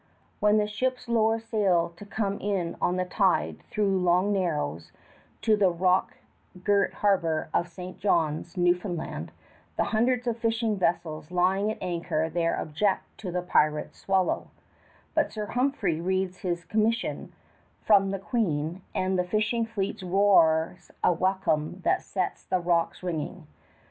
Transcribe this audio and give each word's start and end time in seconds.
When 0.39 0.57
the 0.57 0.65
ships 0.65 1.07
lower 1.07 1.37
sail 1.39 1.89
to 1.95 2.07
come 2.07 2.39
in 2.39 2.75
on 2.81 2.95
the 2.95 3.05
tide 3.05 3.61
through 3.69 3.91
the 3.91 3.97
long 4.03 4.33
Narrows, 4.33 4.91
to 5.43 5.55
the 5.55 5.69
rock 5.69 6.17
girt 6.63 6.91
harbor 6.95 7.49
of 7.53 7.67
St. 7.67 7.99
John's, 7.99 8.57
Newfoundland, 8.57 9.31
the 9.77 9.83
hundreds 9.93 10.25
of 10.25 10.39
fishing 10.39 10.75
vessels 10.75 11.29
lying 11.29 11.69
at 11.69 11.77
anchor 11.81 12.31
there 12.31 12.55
object 12.59 13.15
to 13.19 13.31
the 13.31 13.43
pirate 13.43 13.93
Swallow; 13.95 14.47
but 15.13 15.31
Sir 15.31 15.45
Humphrey 15.45 16.01
reads 16.01 16.39
his 16.39 16.65
commission 16.65 17.31
from 17.85 18.09
the 18.09 18.17
Queen, 18.17 18.81
and 18.95 19.19
the 19.19 19.23
fishing 19.23 19.67
fleet 19.67 20.01
roars 20.01 20.89
a 21.03 21.13
welcome 21.13 21.79
that 21.85 22.01
sets 22.01 22.43
the 22.43 22.57
rocks 22.59 23.03
ringing. 23.03 23.45